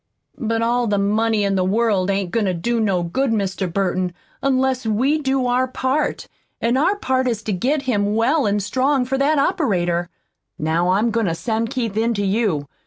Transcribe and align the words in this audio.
"But 0.39 0.63
all 0.63 0.87
the 0.87 0.97
money 0.97 1.43
in 1.43 1.53
the 1.53 1.63
world 1.63 2.09
ain't 2.09 2.31
goin' 2.31 2.45
to 2.47 2.55
do 2.55 2.79
no 2.79 3.03
good 3.03 3.29
Mr. 3.29 3.71
Burton, 3.71 4.15
unless 4.41 4.83
we 4.83 5.19
do 5.21 5.45
our 5.45 5.67
part, 5.67 6.27
an' 6.59 6.75
our 6.75 6.95
part 6.95 7.27
is 7.27 7.43
to 7.43 7.53
get 7.53 7.83
him 7.83 8.15
well 8.15 8.47
an' 8.47 8.61
strong 8.61 9.05
for 9.05 9.19
that 9.19 9.37
operator. 9.37 10.09
Now 10.57 10.89
I'm 10.89 11.11
goin' 11.11 11.27
to 11.27 11.35
send 11.35 11.69
Keith 11.69 11.95
in 11.97 12.15
to 12.15 12.25
you. 12.25 12.67